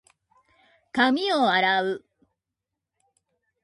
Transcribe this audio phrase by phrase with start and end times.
[0.93, 2.03] 髪を洗う。